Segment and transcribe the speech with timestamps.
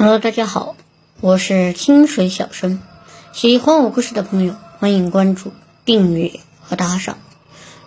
[0.00, 0.76] Hello，大家好，
[1.20, 2.80] 我是清水小生。
[3.32, 5.50] 喜欢我故事的朋友，欢迎关注、
[5.84, 7.18] 订阅和打赏。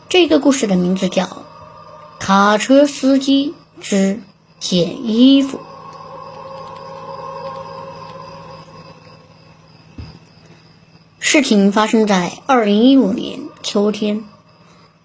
[0.09, 1.23] 这个故事的名字叫
[2.19, 4.19] 《卡车司机之
[4.59, 5.57] 捡衣服》。
[11.21, 14.25] 事情发生在二零一五年秋天，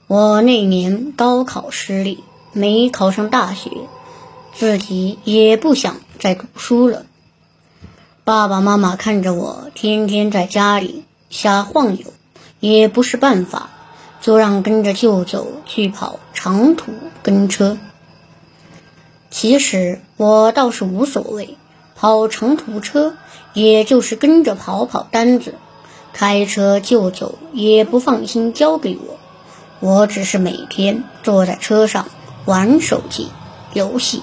[0.09, 3.70] 我那年高考失利，没考上大学。
[4.59, 7.05] 自己也不想再读书了。
[8.24, 12.06] 爸爸妈妈看着我天天在家里瞎晃悠，
[12.59, 13.69] 也不是办法，
[14.23, 16.92] 就让跟着舅舅去跑长途
[17.23, 17.77] 跟车。
[19.29, 21.59] 其实我倒是无所谓，
[21.95, 23.15] 跑长途车
[23.52, 25.54] 也就是跟着跑跑单子，
[26.15, 29.18] 开车舅舅也不放心交给我，
[29.80, 32.09] 我只是每天坐在车上
[32.46, 33.29] 玩手机
[33.74, 34.23] 游戏。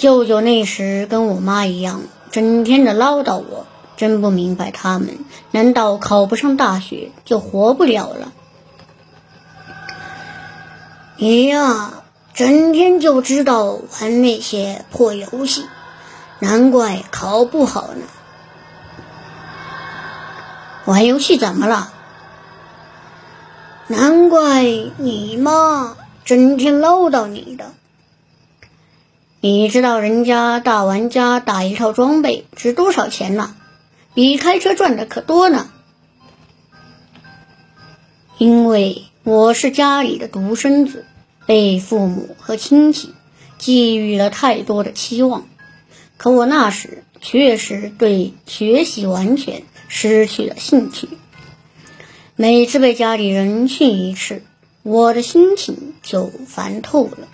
[0.00, 3.66] 舅舅那时跟我妈一样，整天的唠叨我，
[3.98, 5.18] 真不明白他们
[5.50, 8.32] 难道考不上大学就活不了了？
[11.18, 13.64] 你呀，整天就知道
[14.00, 15.66] 玩那些破游戏，
[16.38, 18.06] 难怪考不好呢。
[20.86, 21.92] 玩游戏怎么了？
[23.86, 24.64] 难怪
[24.96, 27.74] 你妈整天唠叨你的。
[29.42, 33.56] 你知道人家大玩家打一套装备值多少钱呢？
[34.12, 35.70] 比开车赚的可多呢。
[38.36, 41.06] 因为我是家里的独生子，
[41.46, 43.14] 被父母和亲戚
[43.56, 45.48] 寄予了太多的期望，
[46.18, 51.08] 可我那时确实对学习完全失去了兴趣。
[52.36, 54.42] 每次被家里人训一次，
[54.82, 57.26] 我的心情就烦透了。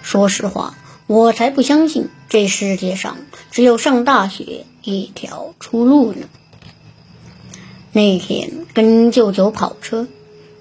[0.00, 0.76] 说实话。
[1.10, 3.16] 我才不相信这世界上
[3.50, 6.28] 只有上大学一条出路呢。
[7.90, 10.06] 那天跟舅舅跑车，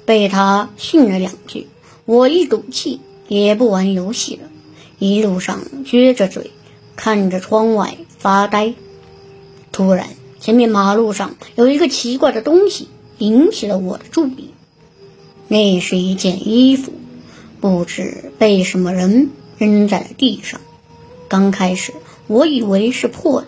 [0.07, 1.67] 被他训了两句，
[2.05, 4.49] 我一赌气也不玩游戏了，
[4.97, 6.49] 一路上撅着嘴
[6.95, 8.73] 看着窗外发呆。
[9.71, 10.09] 突然，
[10.39, 12.87] 前面马路上有一个奇怪的东西
[13.19, 14.49] 引起了我的注意，
[15.47, 16.91] 那是一件衣服，
[17.61, 19.29] 不知被什么人。
[19.59, 20.59] 扔在了地上。
[21.27, 21.93] 刚开始
[22.25, 23.47] 我以为是破的，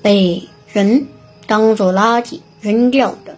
[0.00, 1.08] 被人
[1.46, 3.36] 当做垃圾扔掉的。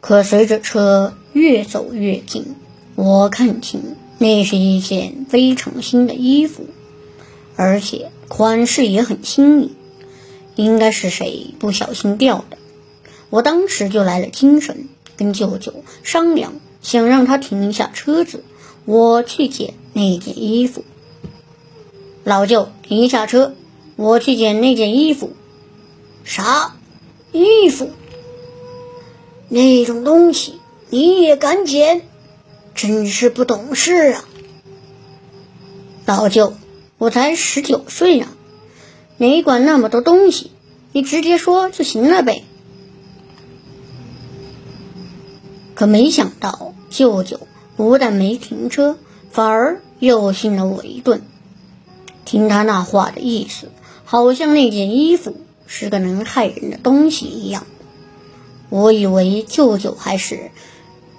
[0.00, 2.56] 可随着车越走越近，
[2.94, 6.64] 我看清那是一件非常新的衣服，
[7.56, 9.74] 而且款式也很新颖，
[10.56, 12.56] 应该是谁不小心掉的。
[13.28, 18.42] 我当时就来了精神，跟舅舅商量，想让他停一下车子。
[18.86, 20.84] 我去捡那件衣服，
[22.24, 23.54] 老舅停下车，
[23.96, 25.32] 我去捡那件衣服。
[26.24, 26.76] 啥？
[27.32, 27.90] 衣服？
[29.48, 32.02] 那种东西你也敢捡？
[32.74, 34.24] 真是不懂事啊！
[36.06, 36.54] 老舅，
[36.98, 38.28] 我才十九岁呢，
[39.16, 40.52] 没管那么多东西，
[40.92, 42.44] 你直接说就行了呗。
[45.74, 47.40] 可没想到舅舅。
[47.76, 48.98] 不但没停车，
[49.30, 51.22] 反而又训了我一顿。
[52.24, 53.70] 听他那话的意思，
[54.04, 55.36] 好像那件衣服
[55.66, 57.66] 是个能害人的东西一样。
[58.68, 60.50] 我以为舅舅还是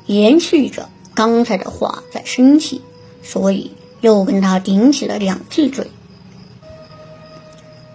[0.05, 2.81] 延续着刚才的话在生气，
[3.23, 5.87] 所以又跟他顶起了两句嘴。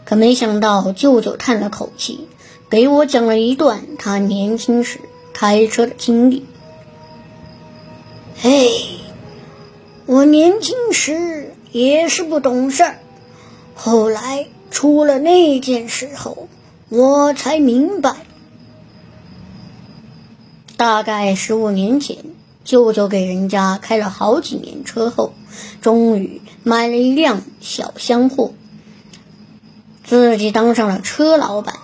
[0.05, 2.29] 可没想到，舅舅叹了口气，
[2.69, 5.01] 给我讲了一段他年轻时
[5.33, 6.45] 开车的经历。
[8.43, 8.69] 哎，
[10.07, 12.99] 我年轻时也是不懂事儿，
[13.75, 16.49] 后来出了那件事后，
[16.89, 18.15] 我才明白。
[20.77, 22.19] 大概十五年前，
[22.65, 25.33] 舅舅给人家开了好几年车后，
[25.81, 28.53] 终于买了一辆小厢货，
[30.05, 31.75] 自己当上了车老板。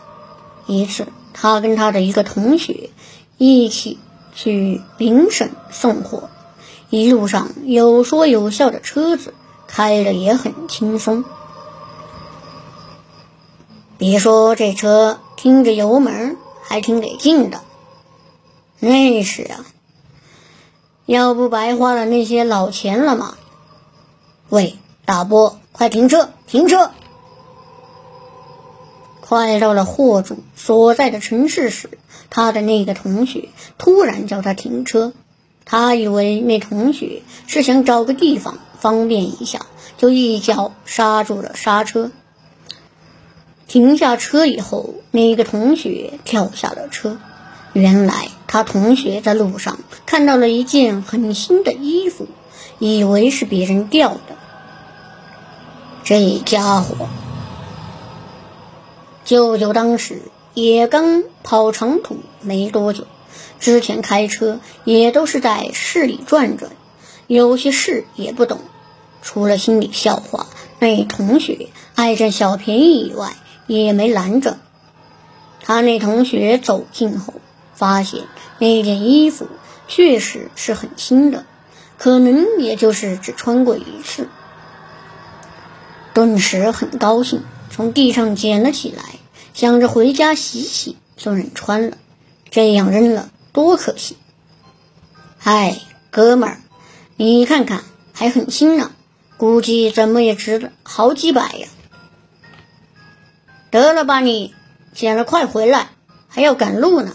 [0.68, 2.90] 一次，他跟他的一个同学
[3.36, 3.98] 一起
[4.32, 6.30] 去邻省送货。
[6.92, 9.32] 一路上有说有笑的车子
[9.66, 11.24] 开的也很轻松，
[13.96, 17.62] 别说这车听着油门还挺得劲的，
[18.78, 19.64] 那是啊，
[21.06, 23.38] 要不白花了那些老钱了吗？
[24.50, 26.28] 喂，大波，快停车！
[26.46, 26.90] 停车！
[29.22, 31.88] 快到了货主所在的城市时，
[32.28, 33.48] 他的那个同学
[33.78, 35.14] 突然叫他停车。
[35.64, 39.66] 他以为那同学是想找个地方方便一下，
[39.96, 42.10] 就一脚刹住了刹车。
[43.68, 47.18] 停下车以后，那个同学跳下了车。
[47.72, 52.26] 原来他同学在路上看到了一件很新的衣服，
[52.78, 54.36] 以为是别人掉的。
[56.04, 57.08] 这家伙，
[59.24, 60.20] 舅舅当时
[60.52, 63.06] 也刚跑长途没多久，
[63.62, 66.72] 之前开车也都是在市里转转，
[67.28, 68.58] 有些事也不懂。
[69.22, 70.48] 除了心里笑话
[70.80, 73.36] 那同学爱占小便宜以外，
[73.68, 74.58] 也没拦着。
[75.62, 77.34] 他那同学走近后，
[77.76, 78.24] 发现
[78.58, 79.46] 那件衣服
[79.86, 81.46] 确实是很新的，
[81.98, 84.28] 可能也就是只穿过一次。
[86.14, 89.04] 顿时很高兴，从地上捡了起来，
[89.54, 91.96] 想着回家洗洗就能穿了。
[92.50, 94.16] 这样扔了多可惜！
[95.38, 95.78] 嗨，
[96.10, 96.60] 哥们儿，
[97.16, 97.84] 你看看，
[98.14, 98.92] 还很新呢，
[99.36, 101.68] 估计怎么也值好几百呀。
[103.70, 104.54] 得了吧你，
[104.94, 105.90] 捡了快回来，
[106.28, 107.14] 还要赶路呢。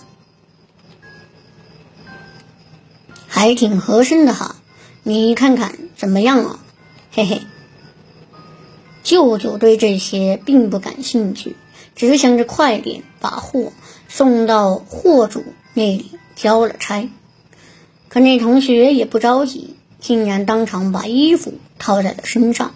[3.27, 4.55] 还挺合身的哈，
[5.03, 6.59] 你看看怎么样啊？
[7.11, 7.41] 嘿嘿。
[9.03, 11.55] 舅舅对这些并不感兴趣，
[11.95, 13.71] 只想着快点把货
[14.07, 15.43] 送到货主
[15.73, 17.09] 那里交了差。
[18.07, 22.73] 可那同学也不着急，竟然当场把衣服套在了身上。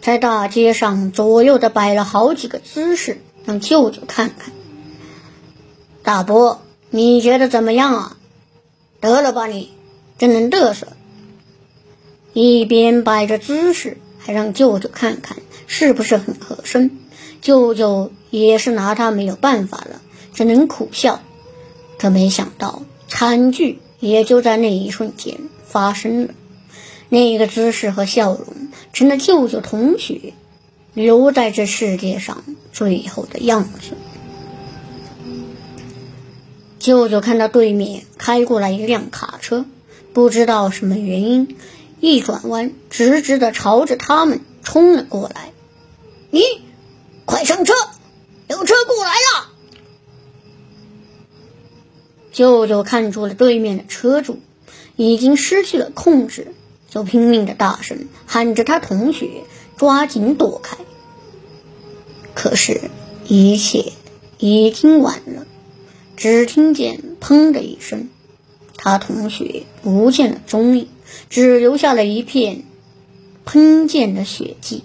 [0.00, 4.54] 在大街上左右的摆了好几个姿势，让舅舅看看。
[6.02, 8.16] 大伯，你觉得怎么样啊？
[9.00, 9.70] 得了吧你，
[10.16, 10.86] 真能嘚瑟！
[12.32, 15.36] 一边摆着姿势，还让舅舅看看
[15.66, 16.96] 是不是很合身。
[17.42, 20.00] 舅舅也是拿他没有办法了，
[20.32, 21.20] 只能苦笑。
[21.98, 26.34] 可没想到，惨剧也就在那一瞬间发生了。
[27.08, 28.46] 那个姿势和笑容，
[28.92, 30.34] 成了舅舅同学
[30.94, 33.96] 留在这世界上最后的样子。
[36.78, 39.64] 舅舅看到对面开过来一辆卡车，
[40.12, 41.56] 不知道什么原因，
[41.98, 45.50] 一转弯，直直的朝着他们冲了过来。
[46.30, 46.42] 你
[47.24, 47.74] 快上车，
[48.48, 49.50] 有车过来了！
[52.32, 54.38] 舅舅看出了对面的车主
[54.96, 56.54] 已经失去了控制。
[56.90, 59.42] 就拼命的大声喊着他同学
[59.76, 60.78] 抓紧躲开，
[62.34, 62.90] 可是，
[63.26, 63.92] 一切
[64.38, 65.46] 已经晚了。
[66.16, 68.08] 只听见“砰”的一声，
[68.78, 70.88] 他同学不见了踪影，
[71.28, 72.64] 只留下了一片
[73.44, 74.82] 喷溅的血迹。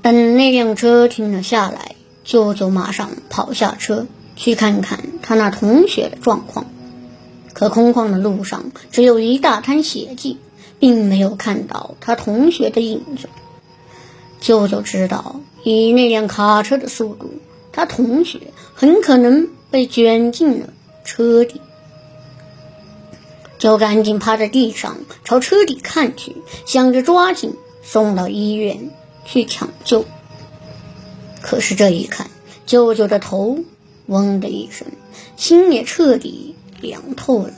[0.00, 4.06] 等那辆车停了下来，舅舅马上跑下车
[4.40, 6.64] 去看看他那同学的状况。
[7.52, 10.38] 可空旷的路上只有一大滩血迹，
[10.78, 13.28] 并没有看到他同学的影子。
[14.40, 17.34] 舅舅知道，以那辆卡车的速度，
[17.70, 18.40] 他同学
[18.74, 20.70] 很可能被卷进了
[21.04, 21.60] 车底，
[23.58, 28.90] 就赶紧趴在地上朝车底看去，想着抓紧送到医院
[29.26, 30.06] 去抢救。
[31.42, 32.30] 可是这一看，
[32.64, 33.58] 舅舅的头
[34.10, 34.86] 嗡的一声，
[35.36, 36.54] 心也彻底。
[36.82, 37.52] 凉透了。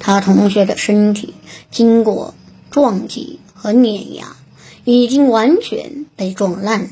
[0.00, 1.32] 他同学的身体
[1.70, 2.34] 经过
[2.72, 4.36] 撞击和碾压，
[4.84, 6.88] 已经完全被撞烂了，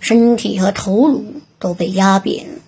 [0.00, 2.60] 身体和头颅都被压扁了，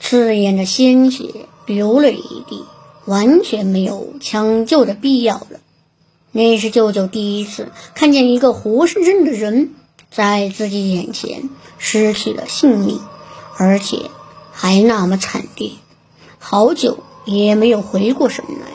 [0.00, 2.64] 刺眼的鲜血流了一地，
[3.04, 5.60] 完全没有抢救的必要了。
[6.32, 9.74] 那是舅舅第一次看见一个活生生的人
[10.14, 13.00] 在自己眼前失去了性命，
[13.58, 14.10] 而且。
[14.56, 15.72] 还那么惨烈，
[16.38, 18.68] 好久也没有回过神来。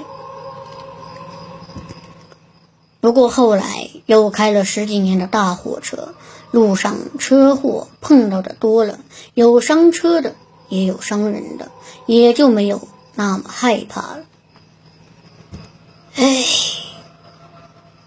[3.00, 6.14] 不过后来又开了十几年的大货车，
[6.52, 9.00] 路上车祸碰到的多了，
[9.34, 10.36] 有伤车的，
[10.68, 11.72] 也有伤人的，
[12.06, 14.26] 也就没有那么害怕了。
[16.16, 16.44] 唉，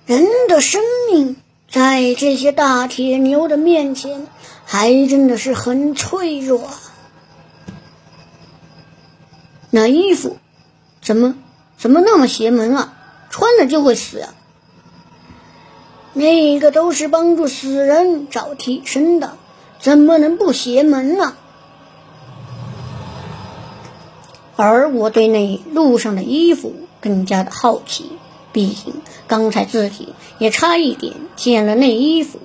[0.05, 1.37] 人的生命
[1.73, 4.27] 在这些大铁牛的面前，
[4.67, 6.69] 还真的是很脆弱。
[9.71, 10.37] 那衣服
[11.01, 11.35] 怎么
[11.79, 12.93] 怎么那么邪门啊？
[13.31, 14.35] 穿了就会死啊？
[16.13, 19.39] 那个都是帮助死人找替身的，
[19.81, 21.35] 怎么能不邪门呢？
[24.57, 28.13] 而我对那路上的衣服更加的好奇，
[28.53, 28.95] 毕竟
[29.27, 32.39] 刚才自己也差一点捡了那衣服。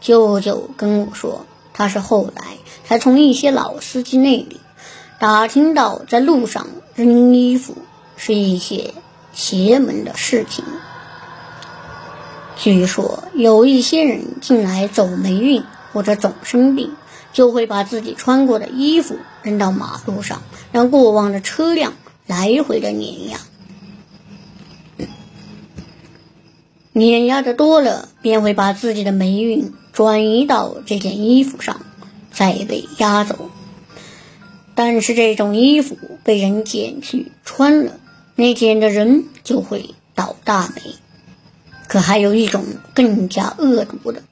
[0.00, 4.60] 舅舅跟我说，他是后来才从一些老司机那里。
[5.18, 7.76] 打听到在路上扔衣服
[8.16, 8.92] 是一些
[9.32, 10.64] 邪门的事情。
[12.56, 15.62] 据说有一些人近来走霉运
[15.92, 16.94] 或者总生病，
[17.32, 21.94] 就会把自己穿过的衣服扔到马路上，让过往的车辆
[22.26, 23.38] 来回的碾压。
[26.98, 31.82] 碾压的多了，便会把自己的霉运转移到这件衣服上，
[32.32, 33.50] 再被压走。
[34.74, 38.00] 但是这种衣服被人捡去穿了，
[38.34, 40.94] 那捡的人就会倒大霉。
[41.86, 44.22] 可还有一种更加恶毒的：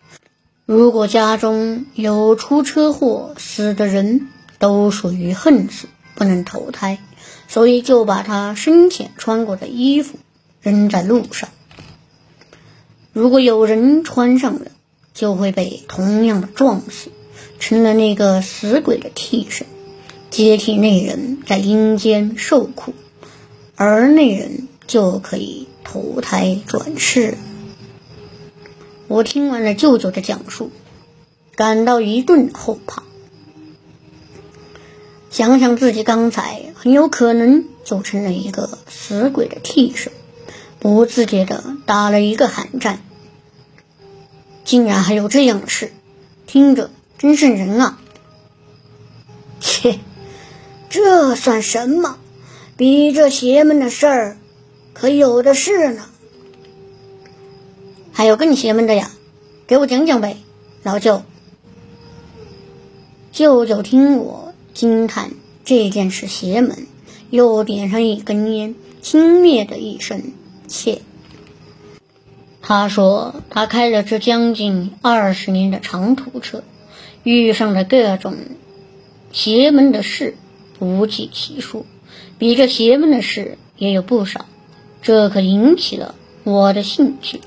[0.65, 4.29] 如果家中有出车祸死的人，
[4.59, 6.99] 都属于横死，不能投胎，
[7.47, 10.19] 所以就把他生前穿过的衣服
[10.63, 11.51] 扔在路上。
[13.15, 14.73] 如果有人穿上了，
[15.15, 17.11] 就会被同样的撞死，
[17.61, 19.69] 成了那个死鬼的替身，
[20.31, 22.93] 接替那人在阴间受苦，
[23.77, 27.39] 而那人就可以投胎转世。
[29.07, 30.73] 我听完了舅舅的讲述，
[31.55, 33.05] 感到一顿后怕。
[35.31, 40.13] 想想自己刚才很有可能就成了一个死鬼的替身。
[40.85, 42.99] 不自觉的打了一个寒战，
[44.67, 45.91] 竟然还有这样的事，
[46.47, 47.99] 听着真瘆人啊！
[49.61, 49.99] 切，
[50.91, 52.19] 这算什么？
[52.77, 54.37] 比这邪门的事儿
[54.93, 56.05] 可有的是呢。
[58.13, 59.11] 还有更邪门的呀，
[59.67, 60.37] 给我讲讲呗，
[60.83, 61.23] 老舅。
[63.33, 65.31] 舅舅听我惊叹
[65.65, 66.87] 这件事邪门，
[67.31, 70.21] 又点上一根烟，轻蔑的一声。
[70.67, 71.03] 切，
[72.63, 76.63] 他说他开了这将近二十年的长途车，
[77.23, 78.35] 遇上的各种
[79.33, 80.37] 邪门的事
[80.79, 81.87] 不计其数，
[82.39, 84.47] 比这邪门的事也有不少，
[85.03, 87.41] 这可引起了我的兴趣。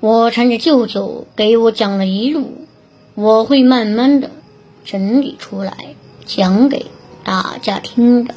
[0.00, 2.66] 我缠着舅舅给我讲了一路，
[3.14, 4.30] 我会慢慢的
[4.84, 6.86] 整理出来讲给
[7.24, 8.34] 大家听的。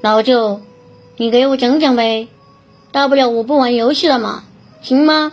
[0.00, 0.60] 老舅，
[1.16, 2.28] 你给我讲讲呗，
[2.92, 4.44] 大不了我不玩游戏了嘛，
[4.80, 5.32] 行吗？